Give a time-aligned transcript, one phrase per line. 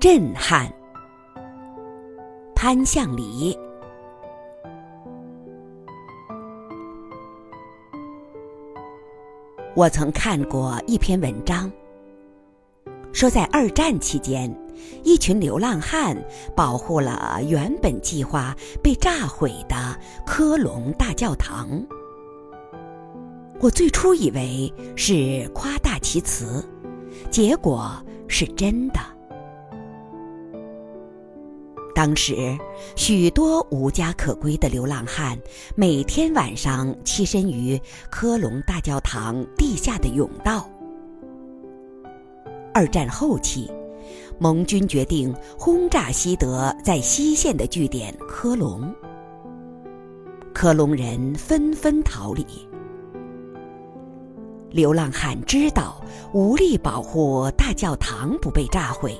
[0.00, 0.72] 震撼。
[2.54, 3.58] 潘向礼。
[9.74, 11.70] 我曾看过一篇文章，
[13.12, 14.56] 说在二战期间，
[15.02, 16.16] 一群流浪汉
[16.54, 21.68] 保护了原本计划被炸毁的科隆大教堂。
[23.58, 26.64] 我最初以为是夸大其词，
[27.32, 29.17] 结果是真的。
[31.98, 32.56] 当时，
[32.94, 35.36] 许多无家可归的流浪汉
[35.74, 37.76] 每天晚上栖身于
[38.08, 40.70] 科隆大教堂地下的甬道。
[42.72, 43.68] 二战后期，
[44.38, 48.94] 盟军决定轰炸西德在西线的据点科隆，
[50.54, 52.46] 科隆人纷纷逃离。
[54.70, 56.00] 流浪汉知道
[56.32, 59.18] 无力保护大教堂不被炸毁。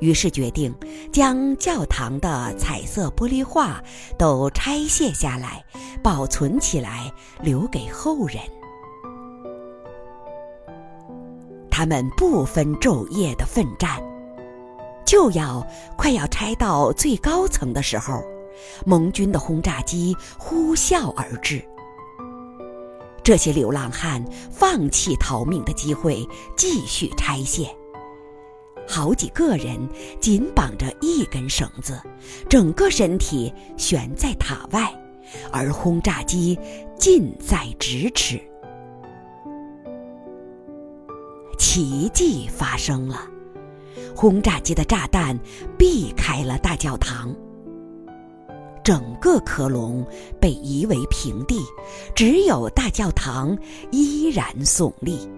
[0.00, 0.74] 于是决定
[1.12, 3.82] 将教堂的彩色玻璃画
[4.16, 5.62] 都拆卸下来，
[6.02, 8.38] 保存起来，留给后人。
[11.70, 14.00] 他们不分昼夜的奋战，
[15.04, 15.66] 就要
[15.98, 18.22] 快要拆到最高层的时候，
[18.86, 21.62] 盟军的轰炸机呼啸而至。
[23.26, 26.24] 这些流浪汉放弃逃命的机会，
[26.56, 27.66] 继续拆卸。
[28.86, 29.76] 好几个人
[30.20, 32.00] 紧绑着一根绳子，
[32.48, 34.94] 整个身体悬在塔外，
[35.50, 36.56] 而轰炸机
[36.96, 38.40] 近在咫尺。
[41.58, 43.28] 奇迹发生了，
[44.14, 45.36] 轰炸机的炸弹
[45.76, 47.34] 避开了大教堂，
[48.86, 50.06] 整个科隆
[50.40, 51.58] 被夷为平地，
[52.14, 53.58] 只有大教堂
[53.90, 55.28] 依然耸立。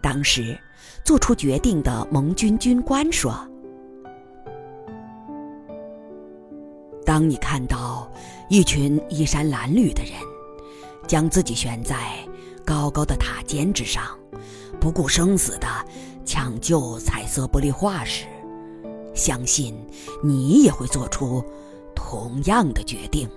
[0.00, 0.58] 当时，
[1.04, 3.46] 做出决定的盟军军官说
[7.04, 8.10] ：“当你看到
[8.48, 10.12] 一群衣衫褴褛的人
[11.06, 12.16] 将自己悬在
[12.64, 14.02] 高高的塔尖之上，
[14.80, 15.68] 不顾生死的
[16.24, 18.24] 抢救彩色玻璃画时，
[19.12, 19.74] 相信
[20.22, 21.44] 你也会做出
[22.08, 23.28] 同样的决定。”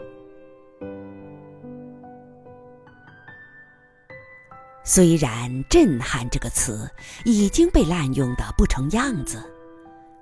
[4.81, 6.89] 虽然“震撼”这个词
[7.25, 9.43] 已经被滥用的不成样子，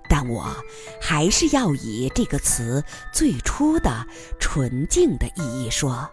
[0.10, 0.52] 但我
[1.00, 2.84] 还是要以这个词
[3.14, 4.04] 最初的
[4.40, 6.10] 纯净的意义说：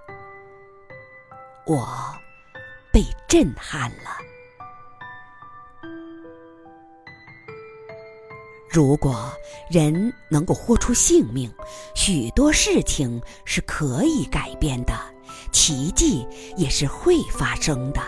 [1.65, 1.89] 我
[2.93, 4.11] 被震撼了。
[8.77, 9.33] 如果
[9.71, 11.51] 人能够豁出性命，
[11.95, 14.93] 许多事情是可以改变的，
[15.51, 16.27] 奇迹
[16.59, 18.03] 也是会发生的。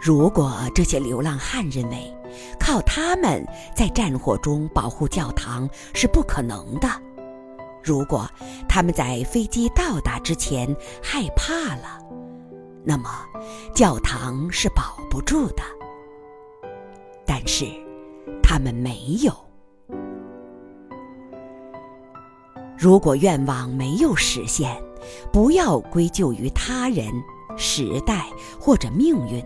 [0.00, 2.10] 如果这些流浪汉认为
[2.58, 6.88] 靠他们在战火中保护教堂是不可能的，
[7.82, 8.26] 如果
[8.66, 12.00] 他们在飞机到达之前害怕了，
[12.82, 13.10] 那么
[13.74, 15.62] 教堂是保不住的。
[17.26, 17.66] 但是
[18.42, 19.32] 他们没有。
[22.76, 24.76] 如果愿望没有实现，
[25.32, 27.06] 不要归咎于他人、
[27.56, 28.26] 时代
[28.58, 29.44] 或者命运。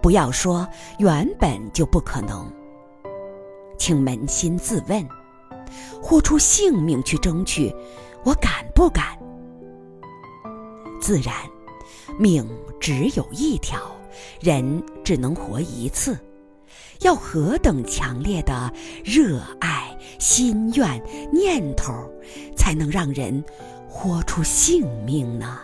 [0.00, 0.68] 不要说
[0.98, 2.46] 原本就不可能，
[3.78, 5.06] 请扪心自问：
[6.00, 7.74] 豁出性命去争取，
[8.22, 9.18] 我敢不敢？
[11.00, 11.34] 自然，
[12.18, 12.46] 命
[12.78, 13.80] 只有一条，
[14.40, 16.16] 人只能活一次，
[17.00, 18.72] 要何等强烈的
[19.04, 21.02] 热爱、心愿、
[21.32, 21.92] 念头，
[22.56, 23.44] 才能让人
[23.88, 25.60] 豁出性命呢？